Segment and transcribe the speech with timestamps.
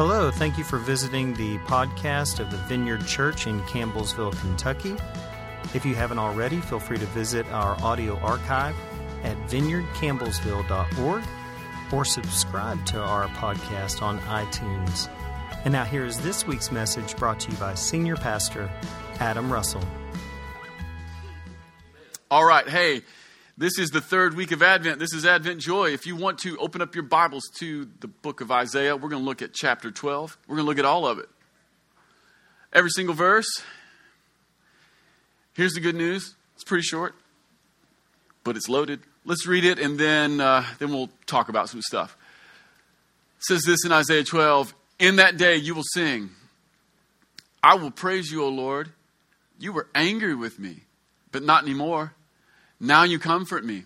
[0.00, 4.96] Hello, thank you for visiting the podcast of the Vineyard Church in Campbellsville, Kentucky.
[5.74, 8.74] If you haven't already, feel free to visit our audio archive
[9.24, 11.22] at vineyardcampbellsville.org
[11.92, 15.10] or subscribe to our podcast on iTunes.
[15.66, 18.70] And now, here is this week's message brought to you by Senior Pastor
[19.18, 19.84] Adam Russell.
[22.30, 23.02] All right, hey,
[23.60, 24.98] this is the third week of Advent.
[24.98, 25.90] This is Advent Joy.
[25.90, 29.20] If you want to open up your Bibles to the book of Isaiah, we're going
[29.20, 30.38] to look at chapter 12.
[30.48, 31.28] We're going to look at all of it.
[32.72, 33.44] Every single verse.
[35.52, 37.14] Here's the good news it's pretty short,
[38.44, 39.00] but it's loaded.
[39.26, 42.16] Let's read it and then, uh, then we'll talk about some stuff.
[43.36, 46.30] It says this in Isaiah 12 In that day you will sing,
[47.62, 48.88] I will praise you, O Lord.
[49.58, 50.84] You were angry with me,
[51.30, 52.14] but not anymore.
[52.80, 53.84] Now you comfort me.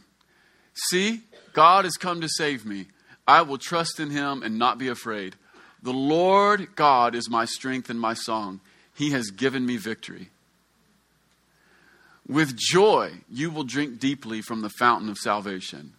[0.90, 1.22] See,
[1.52, 2.86] God has come to save me.
[3.26, 5.34] I will trust in him and not be afraid.
[5.82, 8.60] The Lord God is my strength and my song.
[8.94, 10.30] He has given me victory.
[12.26, 15.92] With joy, you will drink deeply from the fountain of salvation.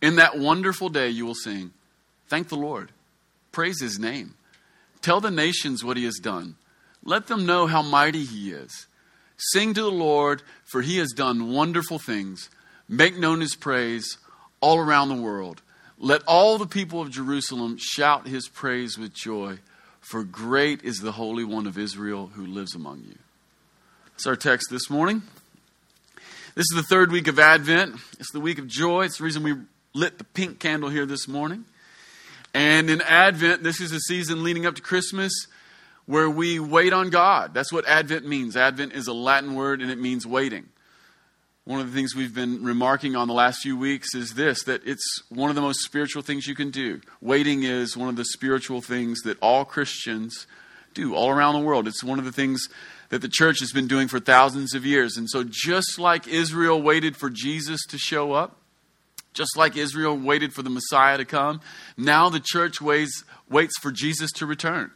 [0.00, 1.72] In that wonderful day, you will sing,
[2.28, 2.90] Thank the Lord.
[3.52, 4.34] Praise his name.
[5.02, 6.56] Tell the nations what he has done.
[7.04, 8.86] Let them know how mighty he is.
[9.38, 12.50] Sing to the Lord, for he has done wonderful things.
[12.88, 14.18] Make known his praise
[14.60, 15.62] all around the world.
[15.98, 19.58] Let all the people of Jerusalem shout his praise with joy,
[20.00, 23.16] for great is the Holy One of Israel who lives among you.
[24.12, 25.22] That's our text this morning.
[26.54, 27.96] This is the third week of Advent.
[28.18, 29.04] It's the week of joy.
[29.04, 29.54] It's the reason we
[29.94, 31.64] lit the pink candle here this morning.
[32.52, 35.32] And in Advent, this is a season leading up to Christmas
[36.08, 37.52] where we wait on God.
[37.52, 38.56] That's what Advent means.
[38.56, 40.66] Advent is a Latin word and it means waiting.
[41.66, 44.86] One of the things we've been remarking on the last few weeks is this that
[44.86, 47.02] it's one of the most spiritual things you can do.
[47.20, 50.46] Waiting is one of the spiritual things that all Christians
[50.94, 51.86] do all around the world.
[51.86, 52.66] It's one of the things
[53.10, 55.18] that the church has been doing for thousands of years.
[55.18, 58.56] And so, just like Israel waited for Jesus to show up,
[59.34, 61.60] just like Israel waited for the Messiah to come,
[61.98, 64.90] now the church waits, waits for Jesus to return.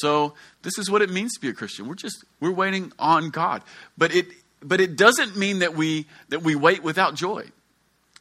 [0.00, 1.88] So this is what it means to be a Christian.
[1.88, 3.62] We're just we're waiting on God.
[3.96, 4.26] But it
[4.62, 7.44] but it doesn't mean that we that we wait without joy.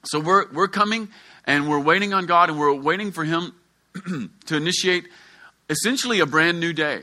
[0.05, 1.09] So we're we're coming
[1.45, 3.53] and we're waiting on God and we're waiting for him
[4.45, 5.07] to initiate
[5.69, 7.01] essentially a brand new day.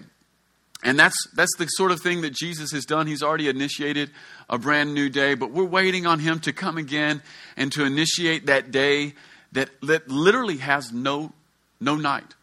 [0.82, 3.06] And that's that's the sort of thing that Jesus has done.
[3.06, 4.10] He's already initiated
[4.50, 7.22] a brand new day, but we're waiting on him to come again
[7.56, 9.14] and to initiate that day
[9.52, 11.32] that, that literally has no
[11.80, 12.34] no night.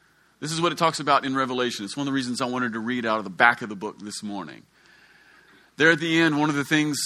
[0.41, 1.85] This is what it talks about in Revelation.
[1.85, 3.75] It's one of the reasons I wanted to read out of the back of the
[3.75, 4.63] book this morning.
[5.77, 6.97] There at the end, one of the things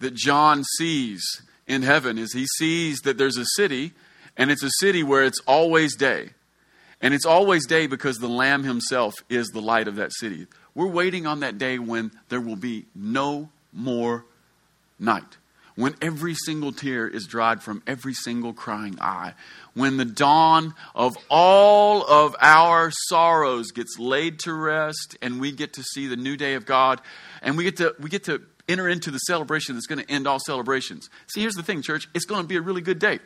[0.00, 1.22] that John sees
[1.66, 3.92] in heaven is he sees that there's a city,
[4.38, 6.30] and it's a city where it's always day.
[7.02, 10.46] And it's always day because the Lamb himself is the light of that city.
[10.74, 14.24] We're waiting on that day when there will be no more
[14.98, 15.36] night
[15.74, 19.34] when every single tear is dried from every single crying eye,
[19.74, 25.72] when the dawn of all of our sorrows gets laid to rest and we get
[25.74, 27.00] to see the new day of God
[27.40, 30.26] and we get to we get to enter into the celebration that's going to end
[30.26, 31.08] all celebrations.
[31.32, 33.18] See, here's the thing, church, it's going to be a really good day.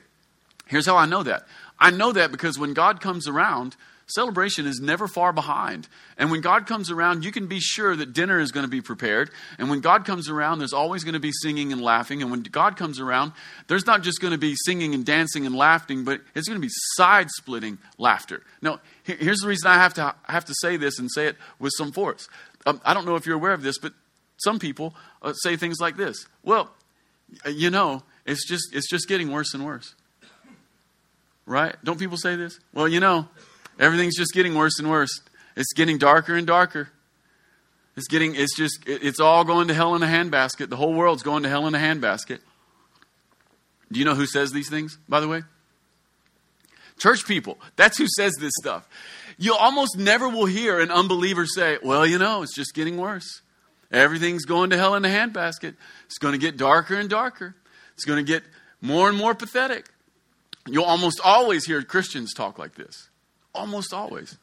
[0.66, 1.46] Here's how I know that.
[1.78, 3.76] I know that because when God comes around,
[4.08, 5.88] Celebration is never far behind.
[6.16, 8.80] And when God comes around, you can be sure that dinner is going to be
[8.80, 9.30] prepared.
[9.58, 12.22] And when God comes around, there's always going to be singing and laughing.
[12.22, 13.32] And when God comes around,
[13.66, 16.64] there's not just going to be singing and dancing and laughing, but it's going to
[16.64, 18.44] be side splitting laughter.
[18.62, 21.36] Now, here's the reason I have to, I have to say this and say it
[21.58, 22.28] with some force.
[22.64, 23.92] Um, I don't know if you're aware of this, but
[24.36, 26.70] some people uh, say things like this Well,
[27.44, 29.96] you know, it's just, it's just getting worse and worse.
[31.44, 31.74] Right?
[31.82, 32.60] Don't people say this?
[32.72, 33.28] Well, you know,
[33.78, 35.20] Everything's just getting worse and worse.
[35.56, 36.90] It's getting darker and darker.
[37.96, 40.68] It's getting, it's just, it's all going to hell in a handbasket.
[40.68, 42.40] The whole world's going to hell in a handbasket.
[43.90, 45.44] Do you know who says these things, by the way?
[46.98, 47.58] Church people.
[47.76, 48.88] That's who says this stuff.
[49.38, 53.42] You almost never will hear an unbeliever say, well, you know, it's just getting worse.
[53.92, 55.74] Everything's going to hell in a handbasket.
[56.06, 57.54] It's going to get darker and darker.
[57.94, 58.42] It's going to get
[58.80, 59.88] more and more pathetic.
[60.66, 63.08] You'll almost always hear Christians talk like this.
[63.56, 64.36] Almost always.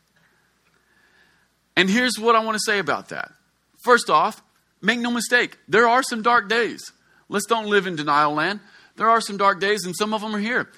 [1.76, 3.32] And here's what I want to say about that.
[3.84, 4.42] First off,
[4.82, 6.92] make no mistake, there are some dark days.
[7.30, 8.60] Let's don't live in denial land.
[8.96, 10.70] There are some dark days, and some of them are here.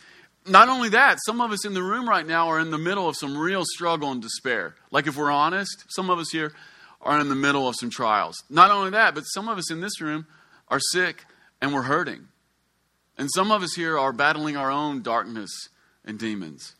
[0.48, 3.10] Not only that, some of us in the room right now are in the middle
[3.10, 4.76] of some real struggle and despair.
[4.92, 6.54] Like, if we're honest, some of us here
[7.02, 8.36] are in the middle of some trials.
[8.50, 10.28] Not only that, but some of us in this room
[10.68, 11.26] are sick
[11.62, 12.28] and we're hurting.
[13.18, 15.52] And some of us here are battling our own darkness
[16.04, 16.76] and demons.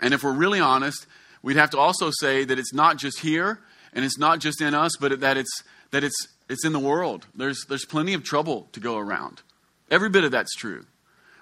[0.00, 1.06] And if we're really honest,
[1.42, 3.60] we'd have to also say that it's not just here
[3.92, 7.26] and it's not just in us, but that it's, that it's, it's in the world.
[7.34, 9.42] There's, there's plenty of trouble to go around.
[9.90, 10.86] Every bit of that's true.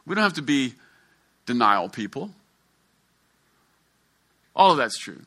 [0.06, 0.74] We don't have to be
[1.44, 2.30] denial people.
[4.54, 5.22] All of that's true.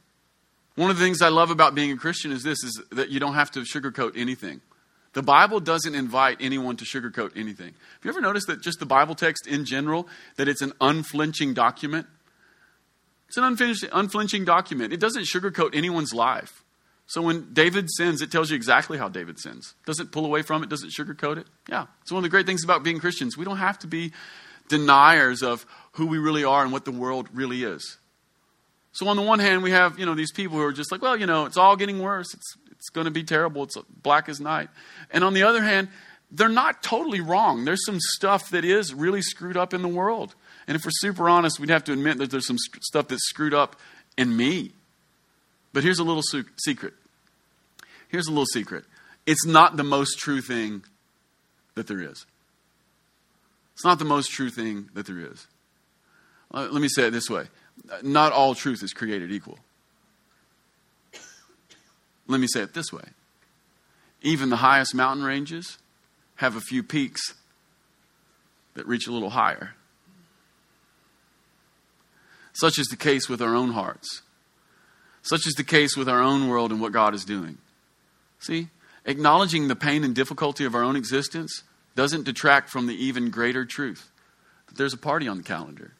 [0.75, 3.19] One of the things I love about being a Christian is this is that you
[3.19, 4.61] don't have to sugarcoat anything.
[5.13, 7.67] The Bible doesn't invite anyone to sugarcoat anything.
[7.67, 11.53] Have you ever noticed that just the Bible text in general, that it's an unflinching
[11.53, 12.07] document?
[13.29, 14.91] It's an unflinching document.
[14.91, 16.63] It doesn't sugarcoat anyone's life.
[17.05, 19.73] So when David sins, it tells you exactly how David sins.
[19.85, 21.47] Doesn't pull away from it, doesn't sugarcoat it.
[21.67, 21.87] Yeah.
[22.01, 23.37] It's one of the great things about being Christians.
[23.37, 24.11] We don't have to be
[24.67, 27.97] deniers of who we really are and what the world really is.
[28.91, 31.01] So on the one hand, we have, you know, these people who are just like,
[31.01, 32.33] well, you know, it's all getting worse.
[32.33, 33.63] It's it's going to be terrible.
[33.63, 34.69] It's black as night.
[35.11, 35.89] And on the other hand,
[36.31, 37.65] they're not totally wrong.
[37.65, 40.33] There's some stuff that is really screwed up in the world.
[40.69, 43.55] And if we're super honest, we'd have to admit that there's some stuff that's screwed
[43.55, 43.75] up
[44.17, 44.71] in me.
[45.73, 46.93] But here's a little secret.
[48.07, 48.85] Here's a little secret.
[49.25, 50.83] It's not the most true thing
[51.73, 52.23] that there is.
[53.73, 55.47] It's not the most true thing that there is.
[56.53, 57.47] Uh, let me say it this way
[58.03, 59.57] not all truth is created equal.
[62.27, 63.05] Let me say it this way
[64.21, 65.79] even the highest mountain ranges
[66.35, 67.33] have a few peaks
[68.75, 69.73] that reach a little higher.
[72.53, 74.21] Such is the case with our own hearts.
[75.21, 77.57] Such is the case with our own world and what God is doing.
[78.39, 78.69] See,
[79.05, 81.63] acknowledging the pain and difficulty of our own existence
[81.95, 84.09] doesn't detract from the even greater truth
[84.67, 85.93] that there's a party on the calendar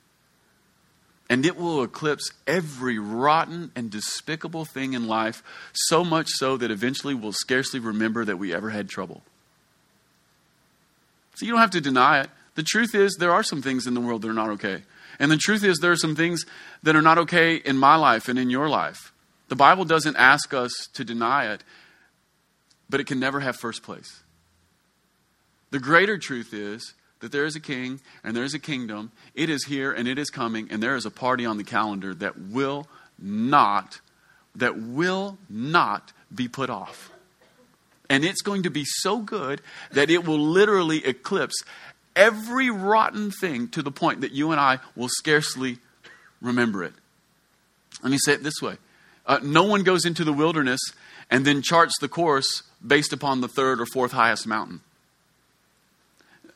[1.30, 5.44] and it will eclipse every rotten and despicable thing in life,
[5.74, 9.22] so much so that eventually we'll scarcely remember that we ever had trouble.
[11.36, 12.30] So you don't have to deny it.
[12.56, 14.82] The truth is, there are some things in the world that are not okay.
[15.20, 16.46] And the truth is, there are some things
[16.82, 19.12] that are not okay in my life and in your life.
[19.50, 21.64] The Bible doesn't ask us to deny it,
[22.90, 24.24] but it can never have first place.
[25.72, 29.12] The greater truth is that there is a king and there is a kingdom.
[29.36, 32.14] It is here and it is coming, and there is a party on the calendar
[32.16, 32.88] that will
[33.18, 34.00] not,
[34.56, 37.12] that will not be put off.
[38.10, 39.62] And it's going to be so good
[39.92, 41.64] that it will literally eclipse
[42.20, 45.80] every rotten thing to the point that you and I will scarcely
[46.42, 46.94] remember it.
[48.04, 48.78] Let me say it this way
[49.26, 50.82] uh, no one goes into the wilderness
[51.32, 54.82] and then charts the course based upon the third or fourth highest mountain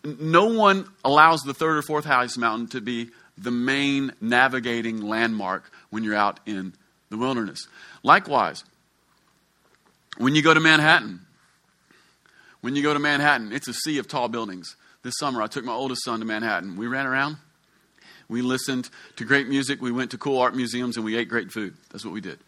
[0.03, 5.71] no one allows the third or fourth highest mountain to be the main navigating landmark
[5.89, 6.73] when you're out in
[7.09, 7.67] the wilderness.
[8.03, 8.63] Likewise,
[10.17, 11.21] when you go to Manhattan,
[12.61, 14.75] when you go to Manhattan, it's a sea of tall buildings.
[15.03, 16.77] This summer, I took my oldest son to Manhattan.
[16.77, 17.35] We ran around,
[18.29, 21.51] we listened to great music, we went to cool art museums, and we ate great
[21.51, 21.75] food.
[21.91, 22.39] That's what we did.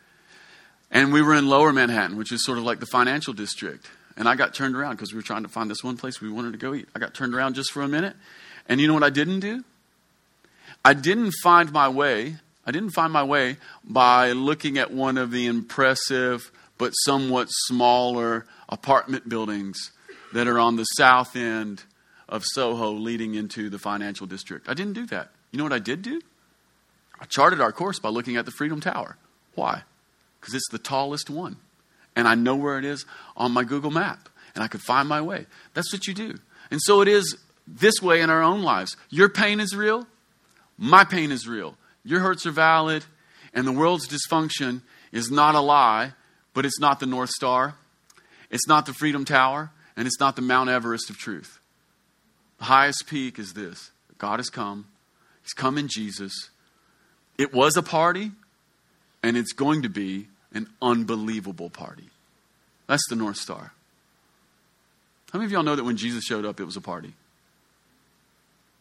[0.89, 3.89] And we were in lower Manhattan, which is sort of like the financial district.
[4.15, 6.31] And I got turned around because we were trying to find this one place we
[6.31, 6.87] wanted to go eat.
[6.95, 8.15] I got turned around just for a minute.
[8.69, 9.65] And you know what I didn't do?
[10.85, 12.37] I didn't find my way.
[12.65, 18.45] I didn't find my way by looking at one of the impressive but somewhat smaller
[18.69, 19.91] apartment buildings
[20.33, 21.83] that are on the south end
[22.27, 24.67] of Soho leading into the financial district.
[24.69, 25.31] I didn't do that.
[25.51, 26.21] You know what I did do?
[27.19, 29.17] I charted our course by looking at the Freedom Tower.
[29.53, 29.83] Why?
[30.39, 31.57] Because it's the tallest one
[32.15, 35.21] and I know where it is on my Google map and I could find my
[35.21, 35.45] way.
[35.73, 36.35] That's what you do.
[36.71, 38.95] And so it is this way in our own lives.
[39.09, 40.07] Your pain is real,
[40.77, 41.77] my pain is real.
[42.03, 43.03] Your hurts are valid,
[43.53, 46.13] and the world's dysfunction is not a lie,
[46.53, 47.75] but it's not the North Star,
[48.51, 51.59] it's not the Freedom Tower, and it's not the Mount Everest of truth.
[52.59, 54.87] The highest peak is this God has come,
[55.43, 56.49] He's come in Jesus.
[57.37, 58.31] It was a party,
[59.21, 62.09] and it's going to be an unbelievable party.
[62.87, 63.73] That's the North Star.
[65.31, 67.13] How many of y'all know that when Jesus showed up, it was a party?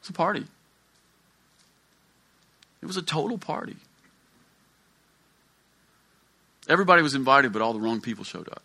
[0.00, 0.45] It's a party.
[2.81, 3.76] It was a total party.
[6.69, 8.62] Everybody was invited, but all the wrong people showed up.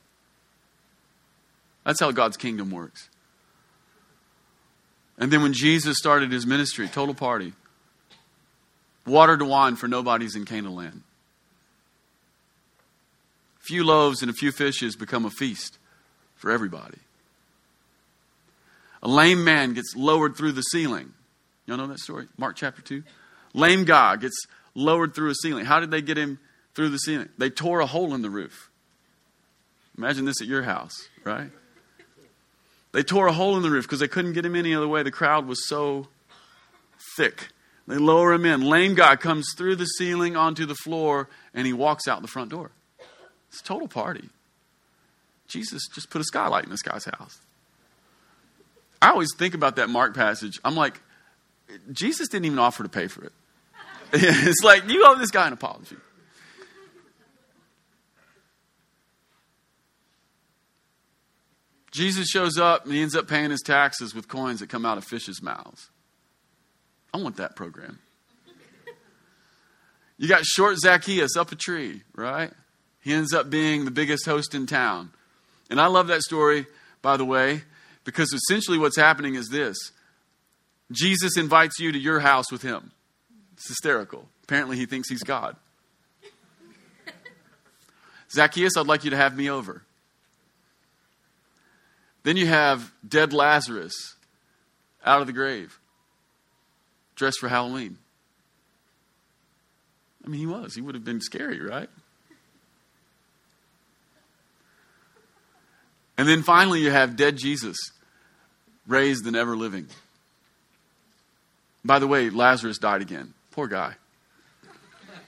[1.86, 3.10] That's how God's kingdom works.
[5.20, 7.54] And then when Jesus started his ministry, total party.
[9.06, 11.04] Water to wine for nobody's in Canaan land
[13.70, 15.78] few loaves and a few fishes become a feast
[16.36, 16.98] for everybody.
[19.04, 21.14] A lame man gets lowered through the ceiling.
[21.68, 22.28] Y'all know that story?
[22.36, 23.04] Mark chapter 2.
[23.54, 24.36] Lame guy gets
[24.74, 25.66] lowered through a ceiling.
[25.66, 26.40] How did they get him
[26.74, 27.30] through the ceiling?
[27.38, 28.72] They tore a hole in the roof.
[29.96, 31.52] Imagine this at your house, right?
[32.92, 35.04] They tore a hole in the roof because they couldn't get him any other way.
[35.04, 36.08] The crowd was so
[37.16, 37.50] thick
[37.88, 38.62] They lower him in.
[38.62, 42.52] Lame guy comes through the ceiling onto the floor and he walks out the front
[42.52, 42.72] door.
[43.50, 44.30] It's a total party.
[45.48, 47.40] Jesus just put a skylight in this guy's house.
[49.02, 50.60] I always think about that Mark passage.
[50.64, 51.02] I'm like,
[51.92, 53.34] Jesus didn't even offer to pay for it.
[54.14, 55.96] it's like, you owe this guy an apology.
[61.92, 64.98] Jesus shows up and he ends up paying his taxes with coins that come out
[64.98, 65.90] of fish's mouths.
[67.14, 68.00] I want that program.
[70.18, 72.52] You got short Zacchaeus up a tree, right?
[73.02, 75.12] He ends up being the biggest host in town.
[75.70, 76.68] And I love that story,
[77.02, 77.64] by the way,
[78.04, 79.78] because essentially what's happening is this
[80.92, 82.92] Jesus invites you to your house with him.
[83.54, 84.28] It's hysterical.
[84.44, 85.56] Apparently, he thinks he's God.
[88.32, 89.84] Zacchaeus, I'd like you to have me over.
[92.24, 94.16] Then you have dead Lazarus
[95.06, 95.80] out of the grave,
[97.16, 97.98] dressed for Halloween.
[100.26, 100.76] I mean, he was.
[100.76, 101.90] He would have been scary, right?
[106.18, 107.78] And then finally, you have dead Jesus,
[108.86, 109.88] raised and ever living.
[111.86, 113.34] By the way, Lazarus died again.
[113.52, 113.96] Poor guy.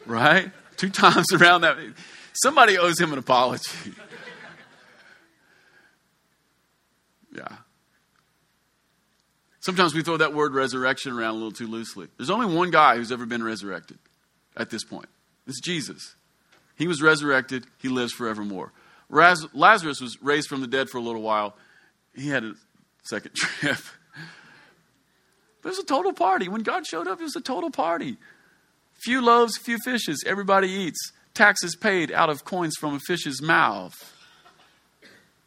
[0.05, 0.51] Right?
[0.75, 1.77] Two times around that.
[2.43, 3.93] Somebody owes him an apology.
[7.35, 7.57] Yeah.
[9.59, 12.07] Sometimes we throw that word resurrection around a little too loosely.
[12.17, 13.99] There's only one guy who's ever been resurrected
[14.57, 15.07] at this point.
[15.45, 16.15] It's Jesus.
[16.75, 18.73] He was resurrected, he lives forevermore.
[19.09, 21.55] Lazarus was raised from the dead for a little while.
[22.15, 22.53] He had a
[23.03, 23.77] second trip.
[25.61, 26.49] But it was a total party.
[26.49, 28.17] When God showed up, it was a total party.
[29.03, 30.23] Few loaves, few fishes.
[30.25, 31.11] Everybody eats.
[31.33, 33.93] Taxes paid out of coins from a fish's mouth.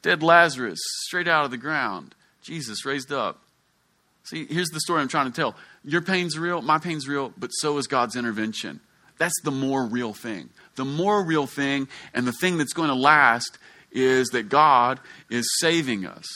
[0.04, 2.14] Dead Lazarus, straight out of the ground.
[2.42, 3.40] Jesus raised up.
[4.24, 5.56] See, here's the story I'm trying to tell.
[5.82, 8.80] Your pain's real, my pain's real, but so is God's intervention.
[9.16, 10.50] That's the more real thing.
[10.74, 13.56] The more real thing, and the thing that's going to last,
[13.92, 16.26] is that God is saving us.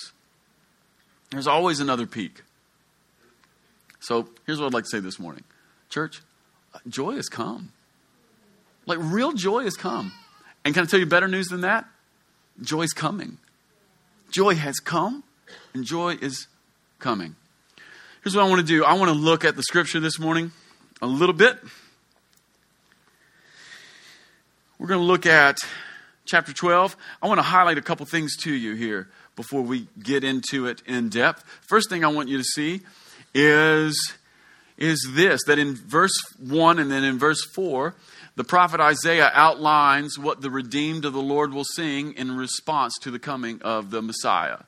[1.31, 2.43] There's always another peak.
[4.01, 5.45] So here's what I'd like to say this morning
[5.91, 6.23] Church,
[6.89, 7.73] joy has come.
[8.87, 10.13] Like real joy has come.
[10.65, 11.85] And can I tell you better news than that?
[12.63, 13.37] Joy's coming.
[14.31, 15.25] Joy has come,
[15.73, 16.49] and joy is
[16.99, 17.35] coming.
[18.23, 20.53] Here's what I want to do I want to look at the scripture this morning
[21.01, 21.59] a little bit.
[24.79, 25.59] We're going to look at
[26.25, 26.97] chapter 12.
[27.23, 30.83] I want to highlight a couple things to you here before we get into it
[30.87, 31.43] in depth.
[31.67, 32.83] First thing I want you to see
[33.35, 34.15] is,
[34.77, 37.95] is this that in verse 1 and then in verse 4,
[38.39, 43.11] the prophet Isaiah outlines what the redeemed of the Lord will sing in response to
[43.11, 44.59] the coming of the Messiah.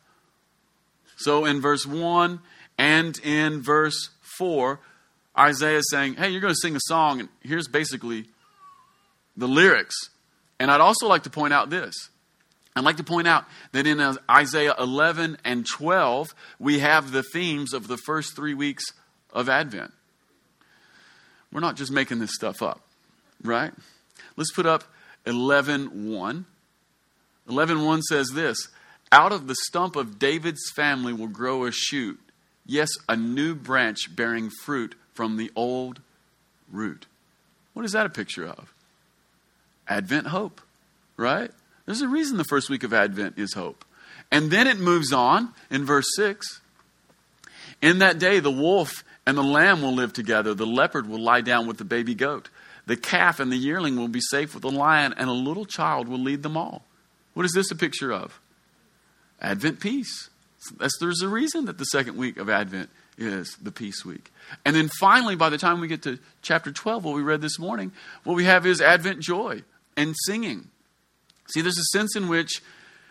[1.17, 2.41] So in verse 1
[2.79, 4.81] and in verse 4,
[5.39, 8.25] Isaiah is saying, Hey, you're going to sing a song, and here's basically
[9.37, 9.95] the lyrics.
[10.59, 11.95] And I'd also like to point out this.
[12.75, 17.23] I'd like to point out that in uh, Isaiah 11 and 12, we have the
[17.23, 18.87] themes of the first three weeks
[19.33, 19.93] of Advent.
[21.53, 22.81] We're not just making this stuff up,
[23.43, 23.73] right?
[24.37, 24.85] Let's put up
[25.27, 26.47] 11 1.
[27.49, 28.69] 11 1 says this
[29.13, 32.19] Out of the stump of David's family will grow a shoot,
[32.67, 36.01] yes, a new branch bearing fruit from the old
[36.71, 37.07] root.
[37.75, 38.73] What is that a picture of?
[39.89, 40.61] Advent hope,
[41.17, 41.51] right?
[41.87, 43.85] There's a reason the first week of Advent is hope.
[44.31, 46.61] And then it moves on in verse 6.
[47.83, 50.55] In that day, the wolf and the lamb will live together.
[50.55, 52.49] The leopard will lie down with the baby goat.
[52.91, 56.09] The calf and the yearling will be safe with the lion, and a little child
[56.09, 56.83] will lead them all.
[57.35, 58.41] What is this a picture of?
[59.41, 60.29] Advent peace.
[60.77, 64.33] That's, there's a reason that the second week of Advent is the peace week.
[64.65, 67.61] And then finally, by the time we get to chapter 12, what we read this
[67.61, 67.93] morning,
[68.25, 69.63] what we have is Advent joy
[69.97, 70.67] and singing.
[71.55, 72.61] See, there's a sense in which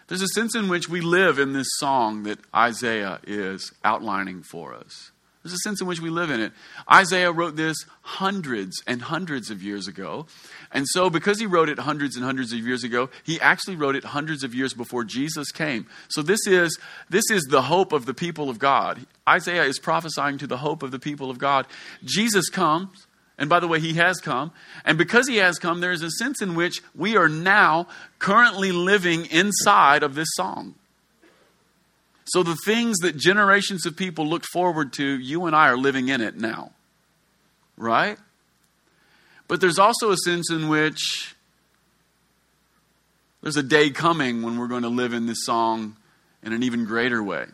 [0.08, 4.74] there's a sense in which we live in this song that Isaiah is outlining for
[4.74, 5.12] us.
[5.42, 6.52] There's a sense in which we live in it.
[6.92, 10.28] Isaiah wrote this hundreds and hundreds of years ago.
[10.72, 13.96] And so, because he wrote it hundreds and hundreds of years ago, he actually wrote
[13.96, 15.88] it hundreds of years before Jesus came.
[16.10, 16.78] So, this is,
[17.10, 19.06] this is the hope of the people of God.
[19.28, 21.68] Isaiah is prophesying to the hope of the people of God.
[22.04, 24.52] Jesus comes, and by the way, he has come.
[24.84, 27.88] And because he has come, there is a sense in which we are now
[28.20, 30.76] currently living inside of this song.
[32.30, 36.10] So the things that generations of people looked forward to, you and I are living
[36.10, 36.72] in it now.
[37.76, 38.18] Right?
[39.48, 41.36] But there's also a sense in which
[43.42, 45.96] there's a day coming when we're going to live in this song
[46.44, 47.46] in an even greater way.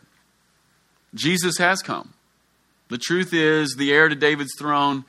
[1.14, 2.12] Jesus has come.
[2.88, 5.04] The truth is, the heir to David's throne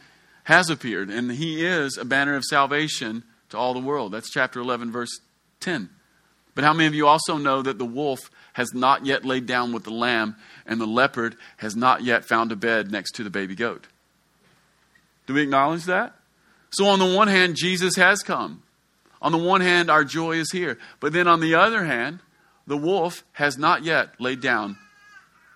[0.45, 4.13] has appeared, and he is a banner of salvation to all the world.
[4.13, 5.19] That's chapter 11, verse
[5.59, 5.89] 10.
[6.55, 8.19] But how many of you also know that the wolf
[8.57, 10.35] has not yet laid down with the lamb,
[10.65, 13.85] and the leopard has not yet found a bed next to the baby goat?
[15.27, 16.15] Do we acknowledge that?
[16.71, 18.63] So, on the one hand, Jesus has come.
[19.21, 20.79] On the one hand, our joy is here.
[20.99, 22.17] But then on the other hand,
[22.65, 24.77] the wolf has not yet laid down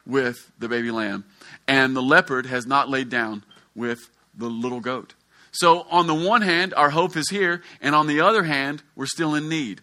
[0.06, 1.24] with the baby lamb,
[1.68, 3.44] and the leopard has not laid down
[3.74, 5.16] with the little goat.
[5.52, 9.08] So, on the one hand, our hope is here, and on the other hand, we're
[9.08, 9.82] still in need.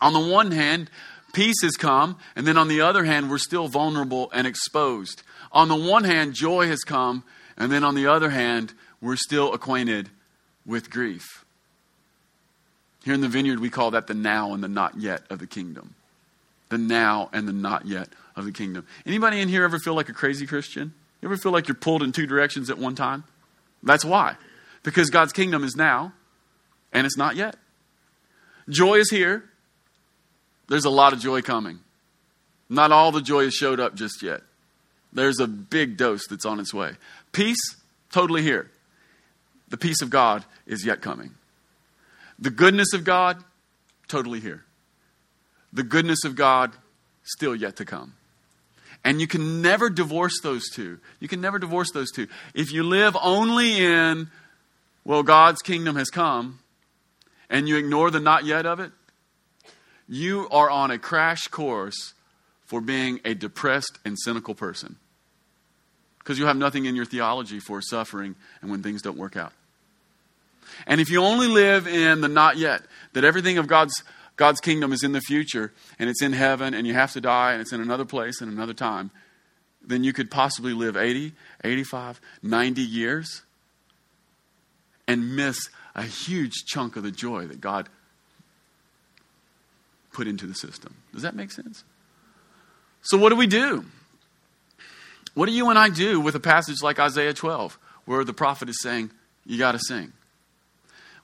[0.00, 0.90] On the one hand,
[1.36, 5.22] peace has come, and then on the other hand, we're still vulnerable and exposed.
[5.52, 7.24] On the one hand, joy has come,
[7.58, 10.08] and then on the other hand, we're still acquainted
[10.64, 11.44] with grief.
[13.04, 15.46] Here in the vineyard, we call that the now and the not yet of the
[15.46, 15.94] kingdom.
[16.70, 18.86] The now and the not yet of the kingdom.
[19.04, 20.94] Anybody in here ever feel like a crazy Christian?
[21.20, 23.24] You ever feel like you're pulled in two directions at one time?
[23.82, 24.36] That's why.
[24.82, 26.14] Because God's kingdom is now
[26.94, 27.56] and it's not yet.
[28.70, 29.44] Joy is here.
[30.68, 31.78] There's a lot of joy coming.
[32.68, 34.42] Not all the joy has showed up just yet.
[35.12, 36.92] There's a big dose that's on its way.
[37.32, 37.76] Peace,
[38.10, 38.70] totally here.
[39.68, 41.34] The peace of God is yet coming.
[42.38, 43.42] The goodness of God,
[44.08, 44.64] totally here.
[45.72, 46.72] The goodness of God,
[47.22, 48.14] still yet to come.
[49.04, 50.98] And you can never divorce those two.
[51.20, 52.26] You can never divorce those two.
[52.54, 54.30] If you live only in,
[55.04, 56.58] well, God's kingdom has come,
[57.48, 58.90] and you ignore the not yet of it,
[60.08, 62.14] you are on a crash course
[62.64, 64.96] for being a depressed and cynical person.
[66.18, 69.52] Because you have nothing in your theology for suffering and when things don't work out.
[70.86, 72.82] And if you only live in the not yet,
[73.12, 74.02] that everything of God's
[74.36, 77.52] God's kingdom is in the future and it's in heaven and you have to die
[77.52, 79.10] and it's in another place and another time,
[79.82, 81.32] then you could possibly live 80,
[81.64, 83.42] 85, 90 years
[85.08, 87.88] and miss a huge chunk of the joy that God
[90.16, 90.94] put into the system.
[91.12, 91.84] Does that make sense?
[93.02, 93.84] So, what do we do?
[95.34, 98.70] What do you and I do with a passage like Isaiah 12, where the prophet
[98.70, 99.10] is saying,
[99.44, 100.12] You got to sing?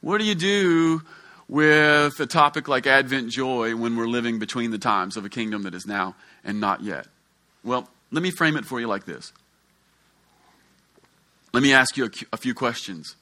[0.02, 1.02] What do you do
[1.48, 5.62] with a topic like Advent joy when we're living between the times of a kingdom
[5.62, 7.06] that is now and not yet?
[7.64, 9.32] Well, let me frame it for you like this.
[11.54, 13.16] Let me ask you a, few questions.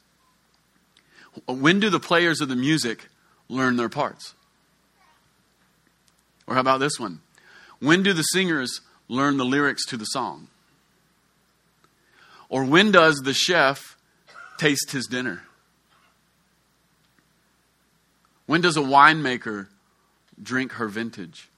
[1.47, 3.09] When do the players of the music
[3.49, 4.35] learn their parts?
[6.51, 7.21] Or how about this one?
[7.79, 10.49] When do the singers learn the lyrics to the song?
[12.49, 13.97] Or when does the chef
[14.59, 15.45] taste his dinner?
[18.47, 19.69] When does a winemaker
[20.43, 21.49] drink her vintage?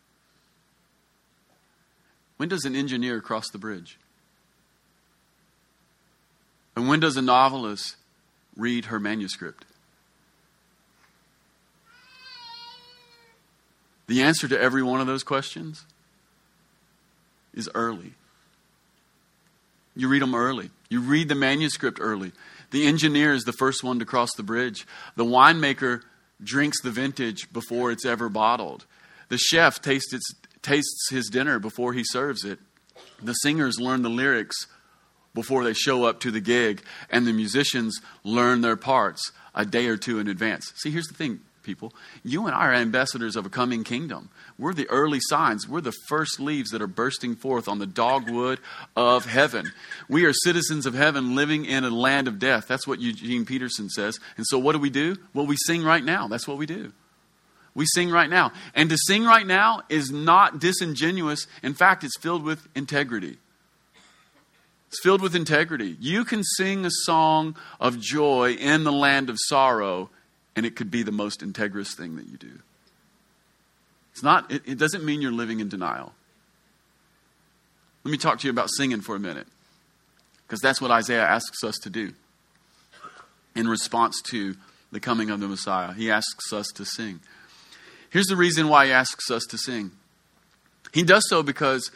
[2.36, 3.98] When does an engineer cross the bridge?
[6.76, 7.96] And when does a novelist
[8.56, 9.64] read her manuscript?
[14.12, 15.86] The answer to every one of those questions
[17.54, 18.12] is early.
[19.96, 20.68] You read them early.
[20.90, 22.32] You read the manuscript early.
[22.72, 24.86] The engineer is the first one to cross the bridge.
[25.16, 26.02] The winemaker
[26.44, 28.84] drinks the vintage before it's ever bottled.
[29.30, 32.58] The chef tastes, its, tastes his dinner before he serves it.
[33.22, 34.66] The singers learn the lyrics
[35.32, 39.86] before they show up to the gig, and the musicians learn their parts a day
[39.86, 40.70] or two in advance.
[40.76, 41.92] See, here's the thing people.
[42.24, 44.30] You and I are ambassadors of a coming kingdom.
[44.58, 45.68] We're the early signs.
[45.68, 48.60] We're the first leaves that are bursting forth on the dogwood
[48.96, 49.72] of heaven.
[50.08, 52.66] We are citizens of heaven living in a land of death.
[52.68, 54.18] That's what Eugene Peterson says.
[54.36, 55.16] And so, what do we do?
[55.34, 56.28] Well, we sing right now.
[56.28, 56.92] That's what we do.
[57.74, 58.52] We sing right now.
[58.74, 61.46] And to sing right now is not disingenuous.
[61.62, 63.38] In fact, it's filled with integrity.
[64.88, 65.96] It's filled with integrity.
[65.98, 70.10] You can sing a song of joy in the land of sorrow
[70.54, 72.60] and it could be the most integrous thing that you do.
[74.12, 76.12] It's not, it, it doesn't mean you're living in denial.
[78.04, 79.46] Let me talk to you about singing for a minute,
[80.46, 82.12] because that's what Isaiah asks us to do
[83.54, 84.56] in response to
[84.90, 85.92] the coming of the Messiah.
[85.92, 87.20] He asks us to sing.
[88.10, 89.92] Here's the reason why he asks us to sing.
[90.92, 91.90] He does so because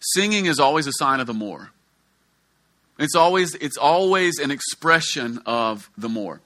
[0.00, 1.70] singing is always a sign of the more.
[2.98, 6.40] It's always, it's always an expression of the more.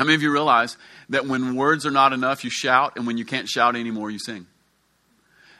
[0.00, 0.78] How many of you realize
[1.10, 4.18] that when words are not enough, you shout, and when you can't shout anymore, you
[4.18, 4.46] sing?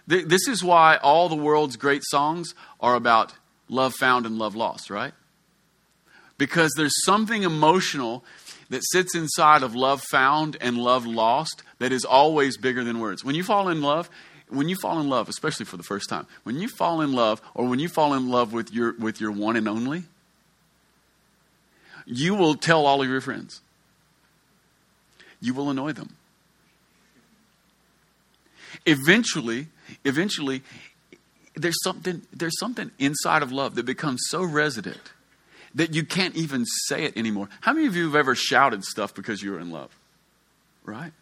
[0.07, 3.35] This is why all the world's great songs are about
[3.69, 5.13] love found and love lost, right?
[6.39, 8.25] Because there's something emotional
[8.71, 13.23] that sits inside of love found and love lost that is always bigger than words.
[13.23, 14.09] When you fall in love,
[14.49, 17.43] when you fall in love, especially for the first time, when you fall in love
[17.55, 20.05] or when you fall in love with your with your one and only,
[22.07, 23.61] you will tell all of your friends.
[25.41, 26.17] You will annoy them.
[28.87, 29.69] Eventually,
[30.05, 30.63] eventually,
[31.55, 35.13] there's something, there's something inside of love that becomes so resident
[35.75, 37.49] that you can't even say it anymore.
[37.61, 39.97] How many of you have ever shouted stuff because you were in love?
[40.85, 41.13] Right?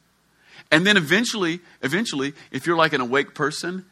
[0.71, 3.85] And then eventually, eventually, if you're like an awake person,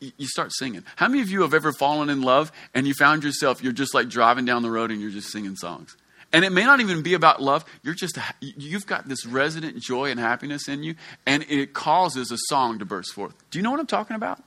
[0.00, 0.84] you start singing.
[0.96, 3.94] How many of you have ever fallen in love and you found yourself, you're just
[3.94, 5.96] like driving down the road and you're just singing songs?
[6.34, 7.64] And it may not even be about love.
[7.84, 12.36] You're just, you've got this resident joy and happiness in you, and it causes a
[12.48, 13.32] song to burst forth.
[13.52, 14.42] Do you know what I'm talking about?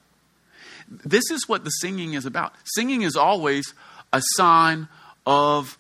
[0.90, 2.54] This is what the singing is about.
[2.76, 3.74] Singing is always
[4.12, 4.90] a sign
[5.26, 5.78] of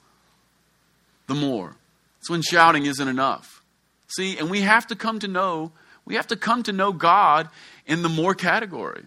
[1.27, 1.75] the more.
[2.21, 3.61] It's when shouting isn't enough.
[4.07, 5.73] See, and we have to come to know,
[6.05, 7.49] we have to come to know God
[7.85, 9.03] in the more category.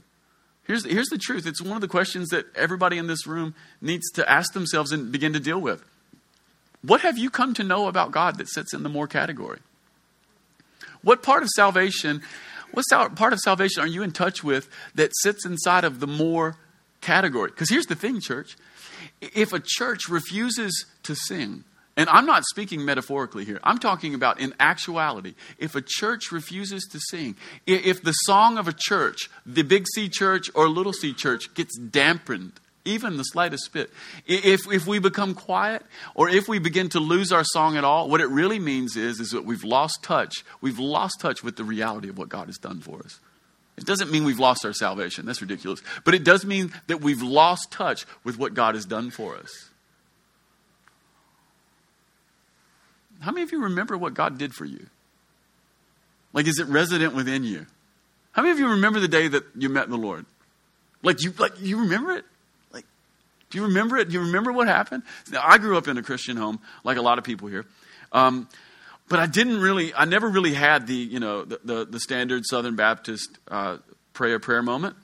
[0.64, 1.46] Here's, here's the truth.
[1.46, 5.10] It's one of the questions that everybody in this room needs to ask themselves and
[5.10, 5.82] begin to deal with.
[6.82, 9.58] What have you come to know about God that sits in the more category?
[11.02, 12.22] What part of salvation,
[12.72, 12.84] what
[13.16, 16.56] part of salvation are you in touch with that sits inside of the more
[17.00, 17.50] category?
[17.50, 18.56] Because here's the thing, church.
[19.20, 21.64] If a church refuses to sing,
[21.96, 23.60] and I'm not speaking metaphorically here.
[23.62, 25.34] I'm talking about in actuality.
[25.58, 30.08] If a church refuses to sing, if the song of a church, the big C
[30.08, 32.52] church or little c church, gets dampened,
[32.84, 33.90] even the slightest bit,
[34.26, 35.82] if, if we become quiet
[36.14, 39.20] or if we begin to lose our song at all, what it really means is,
[39.20, 40.44] is that we've lost touch.
[40.60, 43.20] We've lost touch with the reality of what God has done for us.
[43.76, 45.26] It doesn't mean we've lost our salvation.
[45.26, 45.82] That's ridiculous.
[46.04, 49.70] But it does mean that we've lost touch with what God has done for us.
[53.20, 54.86] How many of you remember what God did for you?
[56.32, 57.66] Like, is it resident within you?
[58.32, 60.24] How many of you remember the day that you met the Lord?
[61.02, 62.24] Like, you, like, you remember it?
[63.50, 64.08] Do you remember it?
[64.08, 65.02] Do you remember what happened?
[65.30, 67.66] Now, I grew up in a Christian home, like a lot of people here.
[68.12, 68.48] Um,
[69.08, 72.44] but I didn't really, I never really had the, you know, the, the, the standard
[72.46, 73.78] Southern Baptist uh,
[74.12, 74.96] prayer prayer moment.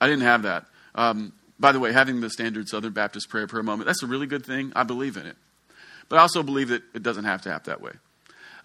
[0.00, 0.66] I didn't have that.
[0.94, 4.28] Um, by the way, having the standard Southern Baptist prayer prayer moment, that's a really
[4.28, 4.72] good thing.
[4.76, 5.36] I believe in it.
[6.08, 7.92] But I also believe that it doesn't have to happen that way.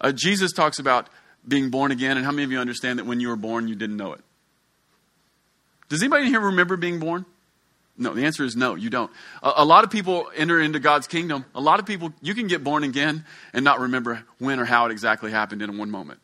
[0.00, 1.08] Uh, Jesus talks about
[1.46, 3.74] being born again, and how many of you understand that when you were born, you
[3.74, 4.20] didn't know it?
[5.88, 7.26] Does anybody here remember being born?
[7.96, 9.10] No, the answer is no, you don't.
[9.42, 11.44] A, a, lot of people enter into God's kingdom.
[11.54, 14.86] A lot of people, you can get born again and not remember when or how
[14.86, 16.18] it exactly happened in one moment.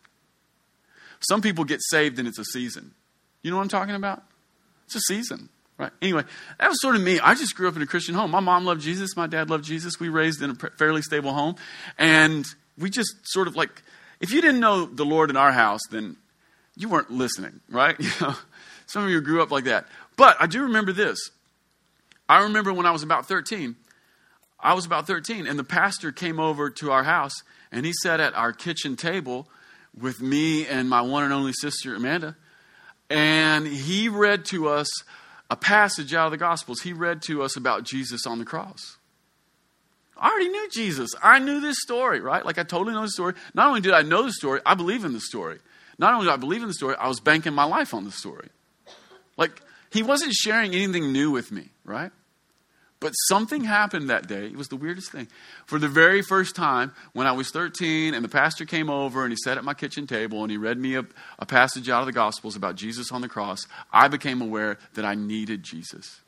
[1.20, 2.92] Some people get saved and it's a season.
[3.42, 4.22] You know what I'm talking about?
[4.86, 5.48] It's a season.
[5.78, 5.92] Right.
[6.02, 6.24] Anyway,
[6.58, 7.20] that was sort of me.
[7.20, 8.30] I just grew up in a Christian home.
[8.30, 9.16] My mom loved Jesus.
[9.16, 9.98] My dad loved Jesus.
[9.98, 11.56] We raised in a fairly stable home.
[11.96, 12.44] And
[12.76, 13.82] we just sort of like,
[14.20, 16.16] if you didn't know the Lord in our house, then
[16.76, 17.96] you weren't listening, right?
[18.00, 18.34] You know,
[18.86, 19.86] some of you grew up like that.
[20.16, 21.30] But I do remember this.
[22.30, 23.74] I remember when I was about 13,
[24.60, 27.32] I was about 13, and the pastor came over to our house
[27.72, 29.48] and he sat at our kitchen table
[30.00, 32.36] with me and my one and only sister, Amanda.
[33.10, 34.88] And he read to us
[35.50, 36.82] a passage out of the Gospels.
[36.82, 38.96] He read to us about Jesus on the cross.
[40.16, 41.10] I already knew Jesus.
[41.20, 42.46] I knew this story, right?
[42.46, 43.34] Like I totally know the story.
[43.54, 45.58] Not only did I know the story, I believe in the story.
[45.98, 48.12] Not only did I believe in the story, I was banking my life on the
[48.12, 48.50] story.
[49.36, 52.12] Like he wasn't sharing anything new with me, right?
[53.00, 54.46] But something happened that day.
[54.46, 55.26] It was the weirdest thing.
[55.64, 59.32] For the very first time, when I was 13 and the pastor came over and
[59.32, 61.06] he sat at my kitchen table and he read me a,
[61.38, 65.06] a passage out of the Gospels about Jesus on the cross, I became aware that
[65.06, 66.20] I needed Jesus.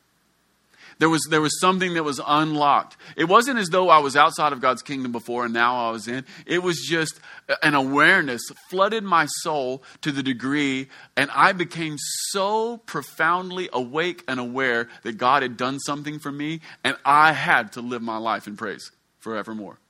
[1.03, 2.97] There was, there was something that was unlocked.
[3.17, 6.07] It wasn't as though I was outside of God's kingdom before and now I was
[6.07, 6.25] in.
[6.47, 7.19] It was just
[7.61, 10.87] an awareness flooded my soul to the degree,
[11.17, 16.61] and I became so profoundly awake and aware that God had done something for me,
[16.85, 19.81] and I had to live my life in praise forevermore.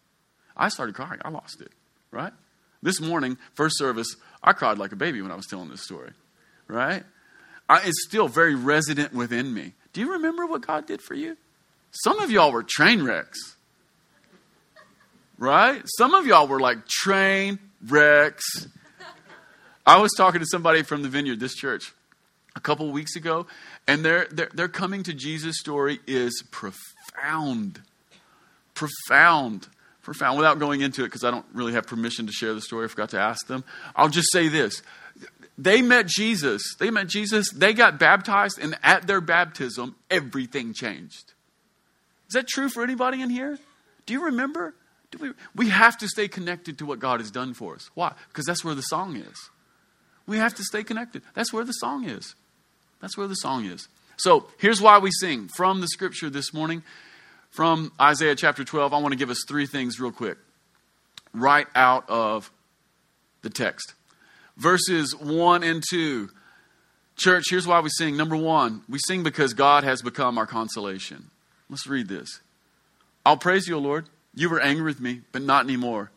[0.56, 1.20] I started crying.
[1.22, 1.72] I lost it,
[2.10, 2.32] right?
[2.82, 6.12] This morning, first service, I cried like a baby when I was telling this story,
[6.68, 7.04] right?
[7.68, 9.74] I, it's still very resident within me.
[9.92, 11.36] Do you remember what God did for you?
[11.90, 13.56] Some of y'all were train wrecks.
[15.38, 15.82] Right?
[15.98, 18.68] Some of y'all were like train wrecks.
[19.84, 21.92] I was talking to somebody from the vineyard, this church,
[22.54, 23.46] a couple weeks ago,
[23.88, 27.82] and their, their, their coming to Jesus story is profound.
[28.74, 29.66] Profound.
[30.02, 30.38] Profound.
[30.38, 32.88] Without going into it, because I don't really have permission to share the story, I
[32.88, 33.64] forgot to ask them.
[33.96, 34.82] I'll just say this
[35.62, 36.62] they met Jesus.
[36.78, 37.50] They met Jesus.
[37.50, 41.32] They got baptized, and at their baptism, everything changed.
[42.28, 43.58] Is that true for anybody in here?
[44.06, 44.74] Do you remember?
[45.10, 47.90] Do we, we have to stay connected to what God has done for us.
[47.94, 48.12] Why?
[48.28, 49.50] Because that's where the song is.
[50.26, 51.22] We have to stay connected.
[51.34, 52.34] That's where the song is.
[53.00, 53.88] That's where the song is.
[54.16, 56.82] So here's why we sing from the scripture this morning
[57.50, 60.38] from Isaiah chapter 12, I want to give us three things real quick,
[61.34, 62.50] right out of
[63.42, 63.92] the text.
[64.62, 66.30] Verses 1 and 2.
[67.16, 68.16] Church, here's why we sing.
[68.16, 71.30] Number one, we sing because God has become our consolation.
[71.68, 72.40] Let's read this.
[73.26, 74.08] I'll praise you, O Lord.
[74.34, 76.12] You were angry with me, but not anymore.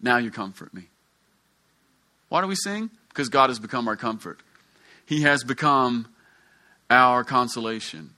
[0.00, 0.84] Now you comfort me.
[2.30, 2.90] Why do we sing?
[3.10, 4.40] Because God has become our comfort.
[5.04, 6.08] He has become
[6.88, 8.10] our consolation.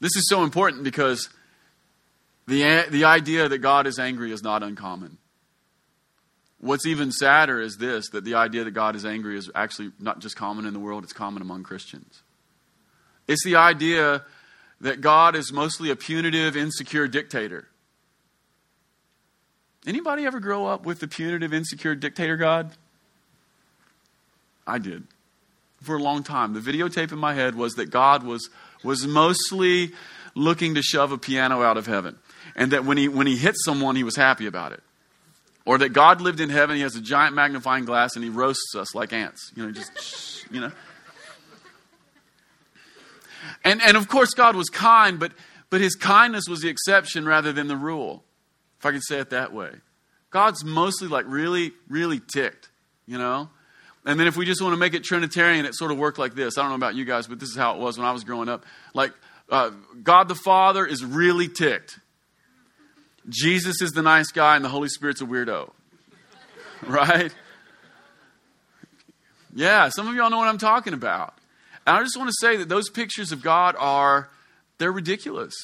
[0.00, 1.30] This is so important because
[2.48, 5.18] the, the idea that God is angry is not uncommon.
[6.58, 10.20] What's even sadder is this that the idea that God is angry is actually not
[10.20, 12.22] just common in the world, it's common among Christians.
[13.28, 14.24] It's the idea
[14.80, 17.68] that God is mostly a punitive, insecure dictator.
[19.86, 22.72] Anybody ever grow up with the punitive, insecure dictator God?
[24.66, 25.04] I did.
[25.82, 26.54] For a long time.
[26.54, 28.50] The videotape in my head was that God was,
[28.82, 29.92] was mostly
[30.34, 32.18] looking to shove a piano out of heaven.
[32.56, 34.82] And that when he, when he hit someone, he was happy about it.
[35.66, 38.74] Or that God lived in heaven, he has a giant magnifying glass, and he roasts
[38.74, 39.52] us like ants.
[39.54, 40.72] You know, just, you know.
[43.64, 45.32] And, and of course, God was kind, but,
[45.68, 48.22] but his kindness was the exception rather than the rule
[48.78, 49.70] if I could say it that way.
[50.30, 52.68] God's mostly like really, really ticked,
[53.06, 53.48] you know?
[54.04, 56.34] And then if we just want to make it Trinitarian, it sort of worked like
[56.34, 56.58] this.
[56.58, 58.22] I don't know about you guys, but this is how it was when I was
[58.22, 58.64] growing up.
[58.94, 59.12] Like,
[59.48, 59.70] uh,
[60.02, 61.98] God the Father is really ticked.
[63.28, 65.72] Jesus is the nice guy, and the Holy Spirit's a weirdo.
[66.86, 67.34] right?
[69.54, 71.34] Yeah, some of y'all know what I'm talking about.
[71.86, 74.28] And I just want to say that those pictures of God are,
[74.78, 75.54] they're ridiculous.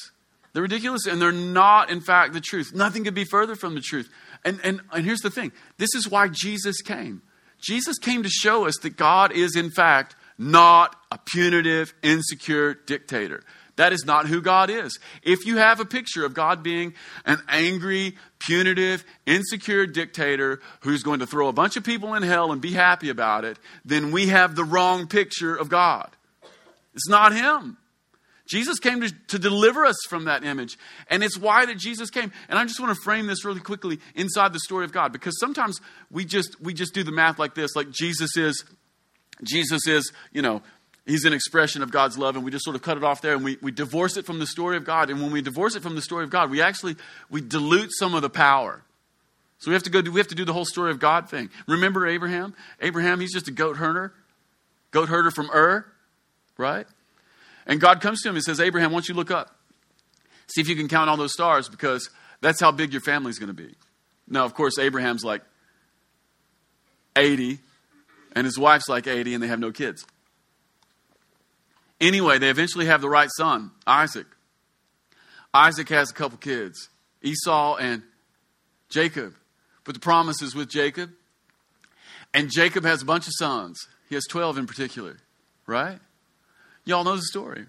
[0.53, 2.73] They're ridiculous and they're not, in fact, the truth.
[2.73, 4.09] Nothing could be further from the truth.
[4.45, 7.21] And, and, and here's the thing this is why Jesus came.
[7.59, 13.43] Jesus came to show us that God is, in fact, not a punitive, insecure dictator.
[13.75, 14.99] That is not who God is.
[15.23, 16.93] If you have a picture of God being
[17.25, 22.51] an angry, punitive, insecure dictator who's going to throw a bunch of people in hell
[22.51, 26.09] and be happy about it, then we have the wrong picture of God.
[26.93, 27.77] It's not Him.
[28.45, 30.77] Jesus came to, to deliver us from that image.
[31.09, 32.31] And it's why that Jesus came.
[32.49, 35.39] And I just want to frame this really quickly inside the story of God because
[35.39, 35.79] sometimes
[36.11, 38.63] we just we just do the math like this, like Jesus is
[39.43, 40.61] Jesus is, you know,
[41.05, 43.33] he's an expression of God's love, and we just sort of cut it off there
[43.35, 45.09] and we, we divorce it from the story of God.
[45.09, 46.95] And when we divorce it from the story of God, we actually
[47.29, 48.83] we dilute some of the power.
[49.59, 51.29] So we have to go do we have to do the whole story of God
[51.29, 51.49] thing.
[51.67, 52.53] Remember Abraham?
[52.81, 54.13] Abraham, he's just a goat herder.
[54.91, 55.85] Goat herder from Ur,
[56.57, 56.85] right?
[57.65, 59.55] And God comes to him and says, Abraham, why don't you look up?
[60.47, 62.09] See if you can count all those stars because
[62.41, 63.73] that's how big your family's going to be.
[64.27, 65.41] Now, of course, Abraham's like
[67.15, 67.59] 80,
[68.35, 70.05] and his wife's like 80, and they have no kids.
[72.03, 74.27] Anyway, they eventually have the right son, Isaac.
[75.53, 76.89] Isaac has a couple kids,
[77.21, 78.03] Esau and
[78.89, 79.35] Jacob.
[79.85, 81.11] But the promise is with Jacob.
[82.33, 83.87] And Jacob has a bunch of sons.
[84.09, 85.17] He has 12 in particular,
[85.65, 85.99] right?
[86.83, 87.67] Y'all know the story.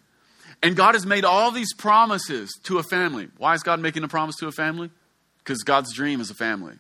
[0.65, 3.29] And God has made all these promises to a family.
[3.39, 4.91] Why is God making a promise to a family?
[5.39, 6.75] Because God's dream is a family.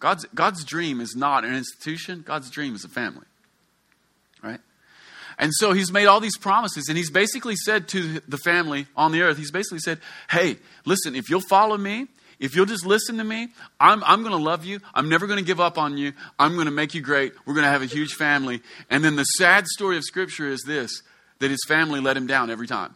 [0.00, 3.26] God's, God's dream is not an institution, God's dream is a family.
[5.42, 9.10] And so he's made all these promises, and he's basically said to the family on
[9.10, 9.98] the earth, he's basically said,
[10.30, 12.06] Hey, listen, if you'll follow me,
[12.38, 13.48] if you'll just listen to me,
[13.80, 14.78] I'm, I'm going to love you.
[14.94, 16.12] I'm never going to give up on you.
[16.38, 17.32] I'm going to make you great.
[17.44, 18.62] We're going to have a huge family.
[18.88, 21.02] And then the sad story of Scripture is this
[21.40, 22.94] that his family let him down every time.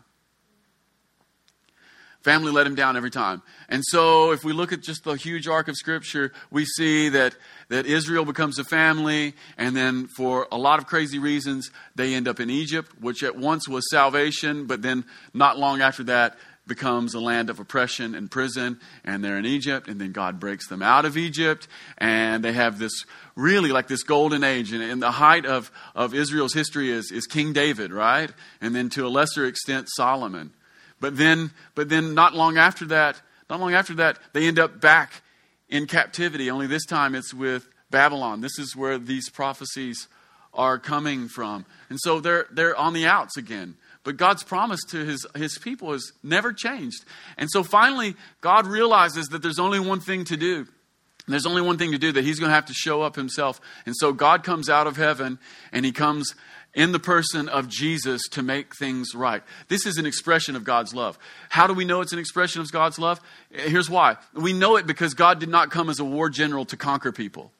[2.26, 3.40] Family let him down every time.
[3.68, 7.36] And so, if we look at just the huge arc of Scripture, we see that,
[7.68, 12.26] that Israel becomes a family, and then for a lot of crazy reasons, they end
[12.26, 16.36] up in Egypt, which at once was salvation, but then not long after that,
[16.66, 20.66] becomes a land of oppression and prison, and they're in Egypt, and then God breaks
[20.66, 23.04] them out of Egypt, and they have this
[23.36, 24.72] really like this golden age.
[24.72, 28.32] And, and the height of, of Israel's history is, is King David, right?
[28.60, 30.50] And then to a lesser extent, Solomon.
[31.00, 34.80] But then, but then not long after that, not long after that, they end up
[34.80, 35.22] back
[35.68, 38.40] in captivity, only this time it's with Babylon.
[38.40, 40.08] This is where these prophecies
[40.54, 41.66] are coming from.
[41.90, 43.76] And so they're, they're on the outs again.
[44.04, 47.04] But God's promise to his, his people has never changed.
[47.36, 50.66] And so finally, God realizes that there's only one thing to do.
[51.28, 53.60] There's only one thing to do that he's going to have to show up himself.
[53.84, 55.40] And so God comes out of heaven
[55.72, 56.36] and he comes
[56.76, 59.42] in the person of Jesus to make things right.
[59.68, 61.18] This is an expression of God's love.
[61.48, 63.18] How do we know it's an expression of God's love?
[63.50, 64.18] Here's why.
[64.34, 67.50] We know it because God did not come as a war general to conquer people.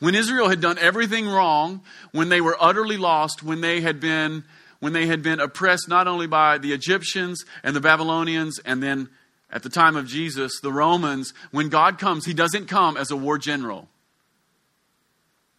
[0.00, 4.42] When Israel had done everything wrong, when they were utterly lost, when they had been
[4.78, 9.08] when they had been oppressed not only by the Egyptians and the Babylonians, and then
[9.50, 13.16] at the time of Jesus, the Romans, when God comes, He doesn't come as a
[13.16, 13.88] war general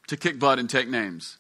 [0.07, 1.37] to kick butt and take names.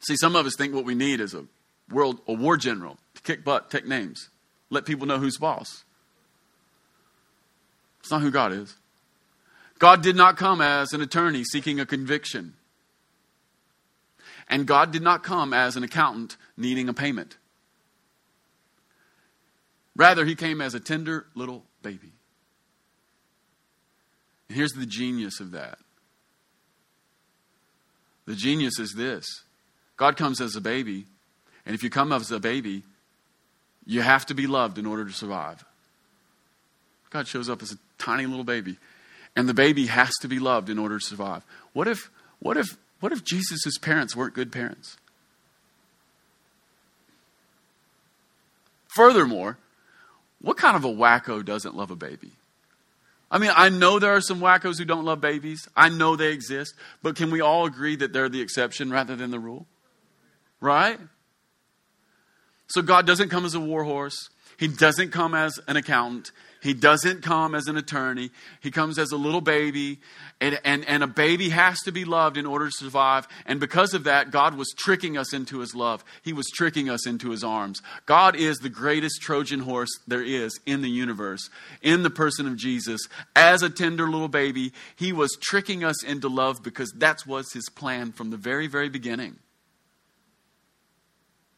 [0.00, 1.44] See, some of us think what we need is a
[1.90, 4.28] world a war general to kick butt, take names,
[4.70, 5.84] let people know who's boss.
[8.00, 8.74] It's not who God is.
[9.78, 12.54] God did not come as an attorney seeking a conviction.
[14.48, 17.38] And God did not come as an accountant needing a payment.
[19.96, 22.12] Rather, he came as a tender little baby.
[24.48, 25.78] And here's the genius of that
[28.26, 29.24] the genius is this
[29.96, 31.06] God comes as a baby,
[31.66, 32.82] and if you come as a baby,
[33.86, 35.64] you have to be loved in order to survive.
[37.10, 38.76] God shows up as a tiny little baby,
[39.36, 41.44] and the baby has to be loved in order to survive.
[41.72, 42.10] What if,
[42.40, 44.96] what if, what if Jesus' parents weren't good parents?
[48.94, 49.58] Furthermore,
[50.40, 52.32] what kind of a wacko doesn't love a baby?
[53.34, 55.66] I mean, I know there are some wackos who don't love babies.
[55.74, 56.72] I know they exist.
[57.02, 59.66] But can we all agree that they're the exception rather than the rule?
[60.60, 61.00] Right?
[62.68, 64.28] So God doesn't come as a war horse.
[64.56, 66.30] He doesn't come as an accountant.
[66.64, 68.30] He doesn't come as an attorney.
[68.62, 70.00] He comes as a little baby.
[70.40, 73.28] And, and, and a baby has to be loved in order to survive.
[73.44, 76.02] And because of that, God was tricking us into his love.
[76.22, 77.82] He was tricking us into his arms.
[78.06, 81.50] God is the greatest Trojan horse there is in the universe,
[81.82, 83.02] in the person of Jesus.
[83.36, 87.68] As a tender little baby, he was tricking us into love because that was his
[87.68, 89.36] plan from the very, very beginning.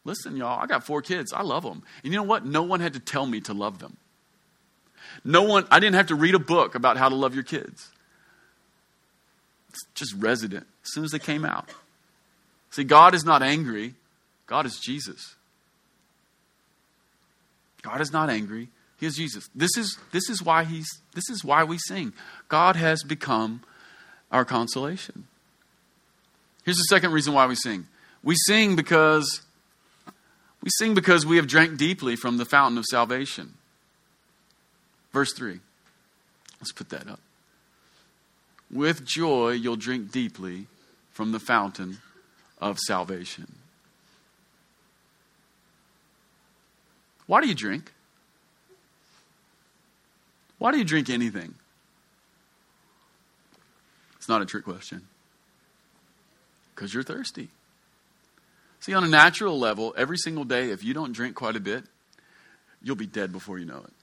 [0.03, 1.31] Listen, y'all, I got four kids.
[1.31, 1.83] I love them.
[2.03, 2.45] And you know what?
[2.45, 3.95] No one had to tell me to love them.
[5.23, 7.89] No one, I didn't have to read a book about how to love your kids.
[9.69, 11.69] It's just resident as soon as they came out.
[12.71, 13.95] See, God is not angry,
[14.45, 15.35] God is Jesus.
[17.81, 18.69] God is not angry.
[18.99, 19.47] He is Jesus.
[19.53, 22.13] This is, this is why he's this is why we sing.
[22.49, 23.61] God has become
[24.31, 25.27] our consolation.
[26.65, 27.87] Here's the second reason why we sing.
[28.23, 29.41] We sing because
[30.61, 33.53] we sing because we have drank deeply from the fountain of salvation.
[35.11, 35.59] Verse 3.
[36.59, 37.19] Let's put that up.
[38.71, 40.67] With joy, you'll drink deeply
[41.11, 41.99] from the fountain
[42.59, 43.47] of salvation.
[47.27, 47.91] Why do you drink?
[50.57, 51.53] Why do you drink anything?
[54.15, 55.03] It's not a trick question.
[56.73, 57.49] Because you're thirsty.
[58.79, 61.83] See, on a natural level, every single day, if you don't drink quite a bit,
[62.81, 63.93] you'll be dead before you know it.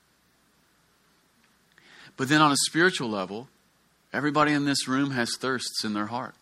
[2.17, 3.49] But then on a spiritual level,
[4.13, 6.35] everybody in this room has thirsts in their heart.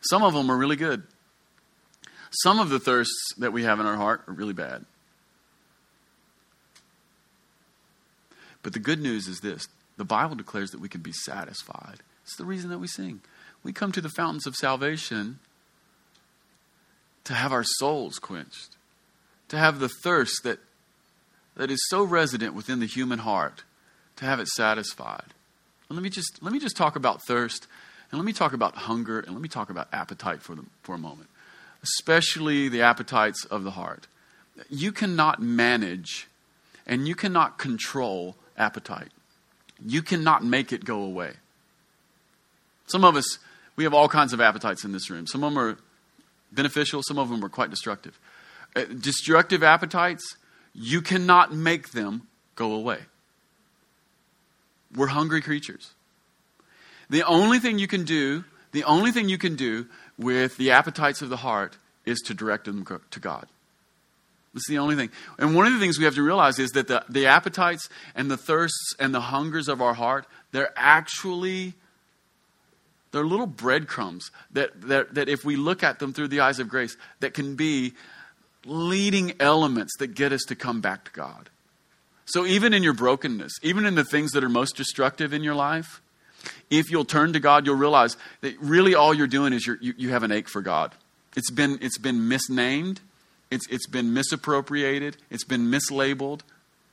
[0.00, 1.04] Some of them are really good.
[2.42, 4.84] Some of the thirsts that we have in our heart are really bad.
[8.62, 12.00] But the good news is this the Bible declares that we can be satisfied.
[12.24, 13.20] It's the reason that we sing.
[13.62, 15.38] We come to the fountains of salvation
[17.24, 18.76] to have our souls quenched,
[19.48, 20.58] to have the thirst that,
[21.56, 23.62] that is so resident within the human heart
[24.16, 25.34] to have it satisfied.
[25.88, 27.66] And let me just let me just talk about thirst,
[28.10, 30.94] and let me talk about hunger, and let me talk about appetite for them for
[30.94, 31.28] a moment,
[31.82, 34.06] especially the appetites of the heart.
[34.70, 36.28] You cannot manage,
[36.86, 39.10] and you cannot control appetite.
[39.84, 41.32] You cannot make it go away.
[42.86, 43.38] Some of us,
[43.76, 45.26] we have all kinds of appetites in this room.
[45.26, 45.76] Some of them are
[46.52, 48.18] beneficial, some of them are quite destructive.
[48.76, 50.36] Uh, destructive appetites,
[50.74, 52.98] you cannot make them go away.
[54.94, 55.92] We're hungry creatures.
[57.10, 59.86] The only thing you can do, the only thing you can do
[60.18, 61.76] with the appetites of the heart
[62.06, 63.46] is to direct them to God.
[64.52, 65.10] That's the only thing.
[65.38, 68.30] And one of the things we have to realize is that the, the appetites and
[68.30, 71.74] the thirsts and the hungers of our heart, they're actually
[73.14, 76.68] they're little breadcrumbs that, that, that if we look at them through the eyes of
[76.68, 77.92] grace, that can be
[78.66, 81.48] leading elements that get us to come back to God.
[82.26, 85.54] So even in your brokenness, even in the things that are most destructive in your
[85.54, 86.00] life,
[86.70, 89.94] if you'll turn to God, you'll realize that really all you're doing is you're, you,
[89.96, 90.92] you have an ache for God.
[91.36, 93.00] It's been, it's been misnamed,
[93.50, 96.40] it's, it's been misappropriated, it's been mislabeled,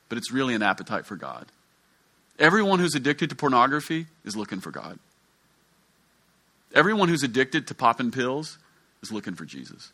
[0.09, 1.45] but it's really an appetite for God.
[2.39, 4.99] Everyone who's addicted to pornography is looking for God.
[6.73, 8.57] Everyone who's addicted to popping pills
[9.03, 9.91] is looking for Jesus.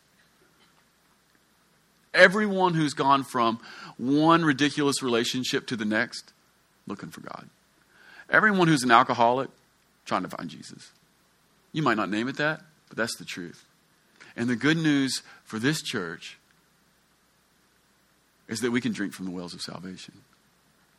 [2.14, 3.60] Everyone who's gone from
[3.96, 6.32] one ridiculous relationship to the next,
[6.86, 7.48] looking for God.
[8.30, 9.50] Everyone who's an alcoholic,
[10.04, 10.90] trying to find Jesus.
[11.72, 13.64] You might not name it that, but that's the truth.
[14.36, 16.38] And the good news for this church
[18.48, 20.14] is that we can drink from the wells of salvation.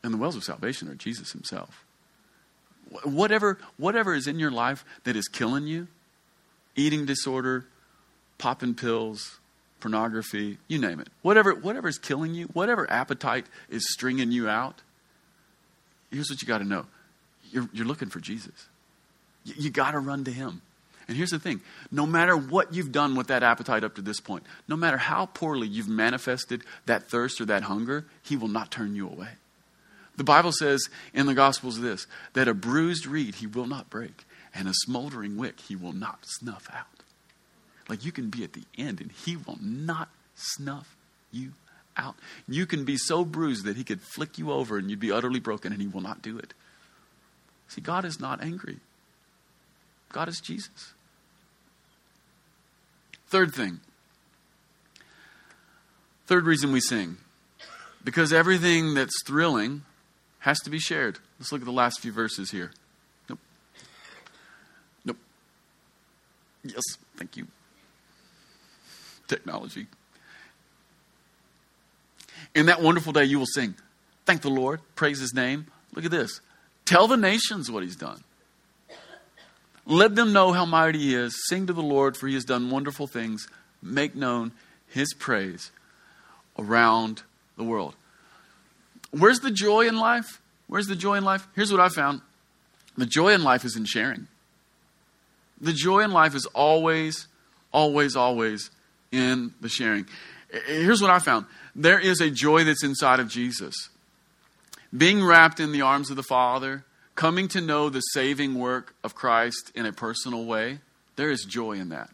[0.04, 1.84] And the wells of salvation are Jesus himself.
[3.04, 5.88] Whatever, whatever is in your life that is killing you,
[6.76, 7.66] eating disorder,
[8.38, 9.39] popping pills,
[9.80, 11.08] pornography, you name it.
[11.22, 14.82] Whatever, whatever is killing you, whatever appetite is stringing you out,
[16.12, 16.86] here's what you got to know
[17.52, 18.68] you're, you're looking for Jesus.
[19.44, 20.62] You, you got to run to him.
[21.08, 21.62] And here's the thing
[21.92, 25.26] no matter what you've done with that appetite up to this point, no matter how
[25.26, 29.30] poorly you've manifested that thirst or that hunger, he will not turn you away.
[30.18, 34.26] The Bible says in the Gospels this that a bruised reed he will not break,
[34.54, 36.99] and a smoldering wick he will not snuff out.
[37.90, 40.96] Like you can be at the end and he will not snuff
[41.32, 41.54] you
[41.98, 42.16] out.
[42.48, 45.40] You can be so bruised that he could flick you over and you'd be utterly
[45.40, 46.54] broken and he will not do it.
[47.68, 48.78] See, God is not angry,
[50.14, 50.94] God is Jesus.
[53.28, 53.80] Third thing.
[56.26, 57.18] Third reason we sing.
[58.04, 59.84] Because everything that's thrilling
[60.40, 61.20] has to be shared.
[61.40, 62.72] Let's look at the last few verses here.
[63.30, 63.40] Nope.
[65.06, 65.18] Nope.
[66.64, 66.82] Yes,
[67.18, 67.48] thank you.
[69.30, 69.88] Technology.
[72.56, 73.76] In that wonderful day, you will sing.
[74.26, 74.82] Thank the Lord.
[74.96, 75.68] Praise his name.
[75.94, 76.42] Look at this.
[76.86, 78.24] Tell the nations what he's done.
[79.86, 81.36] Let them know how mighty he is.
[81.48, 83.48] Sing to the Lord, for he has done wonderful things.
[83.82, 84.52] Make known
[84.88, 85.72] his praise
[86.58, 87.24] around
[87.56, 87.96] the world.
[89.12, 90.42] Where's the joy in life?
[90.68, 91.48] Where's the joy in life?
[91.56, 92.22] Here's what I found
[92.98, 94.28] the joy in life is in sharing.
[95.62, 97.28] The joy in life is always,
[97.72, 98.72] always, always
[99.12, 100.06] in the sharing.
[100.68, 101.46] Here's what I found
[101.76, 103.90] there is a joy that's inside of Jesus.
[104.96, 106.84] Being wrapped in the arms of the Father,
[107.16, 110.80] coming to know the saving work of Christ in a personal way,
[111.16, 112.10] there is joy in that.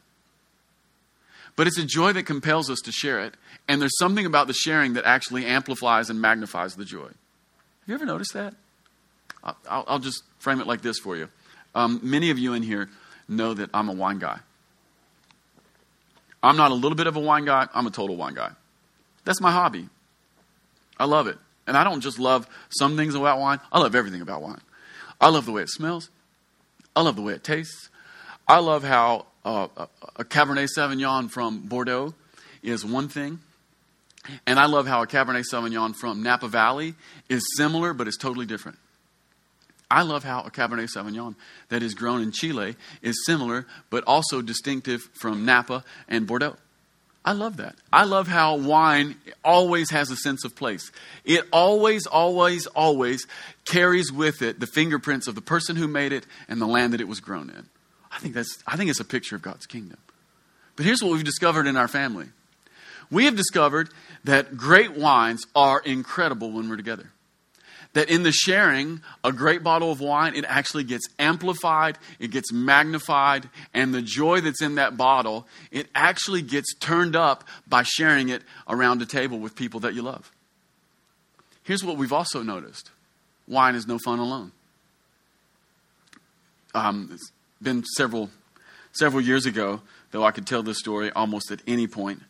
[1.55, 3.35] But it's a joy that compels us to share it,
[3.67, 7.05] and there's something about the sharing that actually amplifies and magnifies the joy.
[7.05, 8.55] Have you ever noticed that?
[9.43, 11.29] I'll, I'll just frame it like this for you.
[11.73, 12.89] Um, many of you in here
[13.29, 14.39] know that I'm a wine guy.
[16.45, 18.51] I'm not a little bit of a wine guy, I'm a total wine guy.
[19.23, 19.89] That's my hobby.
[20.99, 21.37] I love it.
[21.67, 24.61] And I don't just love some things about wine, I love everything about wine.
[25.19, 26.09] I love the way it smells.
[26.95, 27.89] I love the way it tastes.
[28.47, 29.67] I love how uh,
[30.17, 32.13] a Cabernet Sauvignon from Bordeaux
[32.61, 33.39] is one thing.
[34.45, 36.95] And I love how a Cabernet Sauvignon from Napa Valley
[37.29, 38.77] is similar, but it's totally different.
[39.89, 41.35] I love how a Cabernet Sauvignon
[41.69, 46.57] that is grown in Chile is similar, but also distinctive from Napa and Bordeaux.
[47.23, 47.75] I love that.
[47.91, 50.91] I love how wine always has a sense of place.
[51.23, 53.25] It always, always, always
[53.65, 57.01] carries with it the fingerprints of the person who made it and the land that
[57.01, 57.65] it was grown in.
[58.11, 59.97] I think that's I think it's a picture of God's kingdom.
[60.75, 62.27] But here's what we've discovered in our family.
[63.09, 63.89] We have discovered
[64.23, 67.11] that great wines are incredible when we're together
[67.95, 72.51] that in the sharing a great bottle of wine, it actually gets amplified, it gets
[72.51, 78.29] magnified, and the joy that's in that bottle, it actually gets turned up by sharing
[78.29, 80.29] it around a table with people that you love.
[81.63, 82.91] Here's what we've also noticed
[83.47, 84.51] wine is no fun alone.
[86.73, 87.31] Um, it's
[87.61, 88.29] been several,
[88.91, 89.81] several years ago,
[90.11, 92.21] though I could tell this story almost at any point.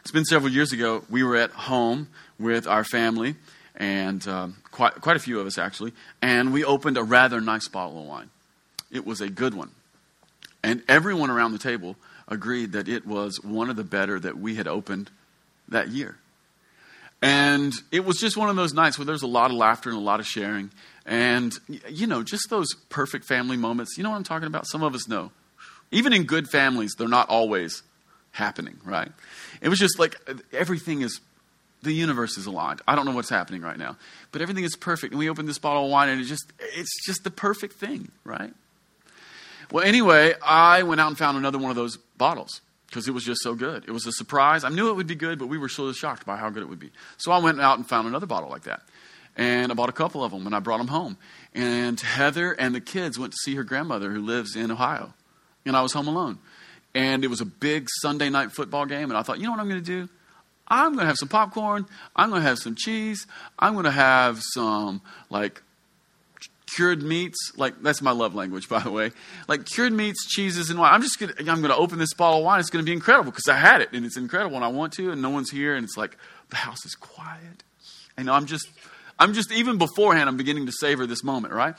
[0.00, 1.04] It's been several years ago.
[1.08, 2.08] We were at home
[2.40, 3.36] with our family,
[3.76, 7.68] and um, quite, quite a few of us actually, and we opened a rather nice
[7.68, 8.30] bottle of wine.
[8.90, 9.70] It was a good one.
[10.62, 11.96] And everyone around the table
[12.28, 15.10] agreed that it was one of the better that we had opened
[15.68, 16.16] that year.
[17.20, 19.98] And it was just one of those nights where there's a lot of laughter and
[19.98, 20.70] a lot of sharing.
[21.06, 21.56] And,
[21.88, 23.96] you know, just those perfect family moments.
[23.96, 24.66] You know what I'm talking about?
[24.66, 25.30] Some of us know.
[25.90, 27.82] Even in good families, they're not always
[28.32, 29.12] happening, right?
[29.60, 30.16] It was just like
[30.52, 31.20] everything is
[31.82, 32.80] the universe is aligned.
[32.86, 33.96] I don't know what's happening right now,
[34.30, 35.12] but everything is perfect.
[35.12, 38.10] And we open this bottle of wine, and it just it's just the perfect thing,
[38.24, 38.52] right?
[39.70, 42.60] Well, anyway, I went out and found another one of those bottles
[42.92, 43.84] because it was just so good.
[43.88, 44.64] It was a surprise.
[44.64, 46.68] I knew it would be good, but we were so shocked by how good it
[46.68, 46.90] would be.
[47.16, 48.82] So I went out and found another bottle like that.
[49.34, 51.16] And I bought a couple of them and I brought them home.
[51.54, 55.14] And Heather and the kids went to see her grandmother who lives in Ohio.
[55.64, 56.38] And I was home alone.
[56.94, 59.10] And it was a big Sunday night football game.
[59.10, 60.08] And I thought, you know what I'm going to do?
[60.72, 61.84] I'm going to have some popcorn.
[62.16, 63.26] I'm going to have some cheese.
[63.58, 65.62] I'm going to have some, like,
[66.74, 67.36] cured meats.
[67.58, 69.10] Like, that's my love language, by the way.
[69.48, 70.94] Like, cured meats, cheeses, and wine.
[70.94, 72.58] I'm just going to, I'm going to open this bottle of wine.
[72.58, 74.94] It's going to be incredible because I had it, and it's incredible, and I want
[74.94, 76.16] to, and no one's here, and it's like,
[76.48, 77.62] the house is quiet.
[78.16, 78.66] And I'm just,
[79.18, 81.74] I'm just, even beforehand, I'm beginning to savor this moment, right?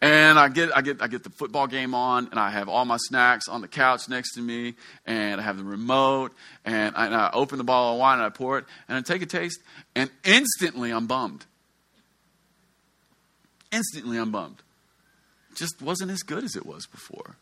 [0.00, 2.84] And I get, I get, I get the football game on, and I have all
[2.84, 4.74] my snacks on the couch next to me,
[5.06, 6.32] and I have the remote,
[6.64, 9.00] and I, and I open the bottle of wine and I pour it, and I
[9.00, 9.60] take a taste,
[9.96, 11.46] and instantly I'm bummed.
[13.72, 14.62] Instantly I'm bummed.
[15.56, 17.34] Just wasn't as good as it was before.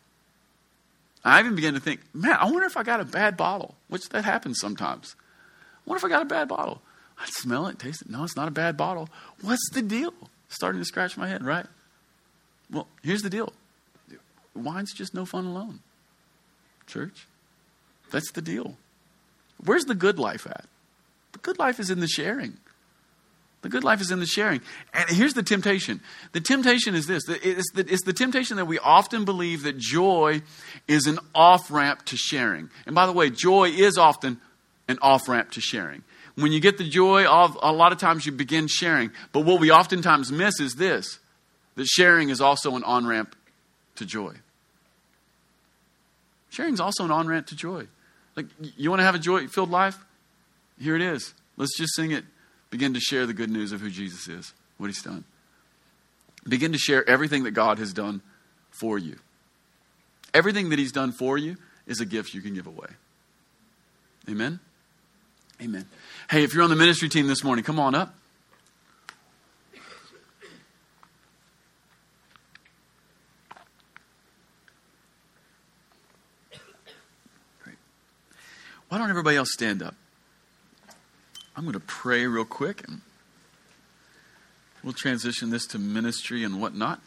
[1.23, 4.09] I even began to think, man, I wonder if I got a bad bottle, which
[4.11, 5.15] that happens sometimes.
[5.19, 6.81] I wonder if I got a bad bottle.
[7.19, 8.09] I smell it, taste it.
[8.09, 9.11] No, it's not a bad bottle.
[9.43, 10.15] What's the deal?
[10.49, 11.67] Starting to scratch my head, right?
[12.71, 13.53] Well, here's the deal
[14.57, 15.81] wine's just no fun alone.
[16.87, 17.27] Church,
[18.11, 18.77] that's the deal.
[19.65, 20.67] Where's the good life at?
[21.33, 22.57] The good life is in the sharing.
[23.63, 24.61] The good life is in the sharing.
[24.95, 26.01] And here's the temptation.
[26.33, 30.43] The temptation is this it's the, it's the temptation that we often believe that joy
[30.87, 32.71] is an off ramp to sharing.
[32.85, 34.41] And by the way, joy is often
[34.87, 36.05] an off ramp to sharing.
[36.37, 39.11] When you get the joy a lot of times you begin sharing.
[39.33, 41.19] But what we oftentimes miss is this
[41.77, 43.37] that sharing is also an on ramp
[43.97, 44.35] to joy.
[46.51, 47.87] Sharing is also an on ramp to joy.
[48.35, 48.47] Like,
[48.77, 49.97] you want to have a joy filled life?
[50.81, 51.33] Here it is.
[51.57, 52.25] Let's just sing it.
[52.71, 55.25] Begin to share the good news of who Jesus is, what he's done.
[56.49, 58.21] Begin to share everything that God has done
[58.71, 59.17] for you.
[60.35, 61.57] Everything that he's done for you
[61.87, 62.89] is a gift you can give away.
[64.29, 64.61] Amen?
[65.63, 65.87] Amen.
[66.29, 68.15] Hey, if you're on the ministry team this morning, come on up.
[78.89, 79.95] Why don't everybody else stand up?
[81.57, 83.01] I'm going to pray real quick and
[84.83, 87.01] we'll transition this to ministry and whatnot.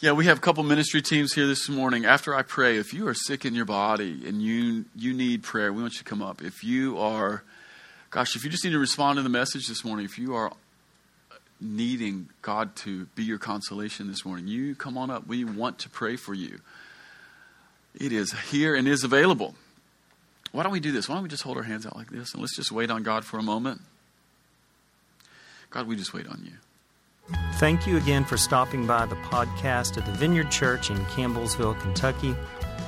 [0.00, 2.04] Yeah, we have a couple ministry teams here this morning.
[2.04, 5.72] After I pray, if you are sick in your body and you you need prayer,
[5.72, 6.42] we want you to come up.
[6.42, 7.42] If you are,
[8.10, 10.52] gosh, if you just need to respond to the message this morning, if you are
[11.60, 15.26] needing God to be your consolation this morning, you come on up.
[15.26, 16.60] We want to pray for you.
[17.98, 19.54] It is here and is available.
[20.52, 21.08] Why don't we do this?
[21.08, 23.02] Why don't we just hold our hands out like this and let's just wait on
[23.02, 23.80] God for a moment?
[25.70, 26.52] God, we just wait on you.
[27.54, 32.34] Thank you again for stopping by the podcast at the Vineyard Church in Campbellsville, Kentucky.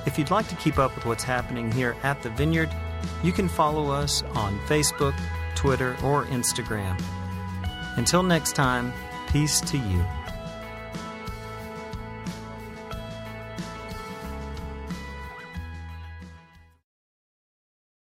[0.06, 2.70] If you'd like to keep up with what's happening here at the Vineyard,
[3.22, 5.18] you can follow us on Facebook,
[5.54, 6.98] Twitter, or Instagram.
[7.98, 8.92] Until next time,
[9.26, 10.04] peace to you.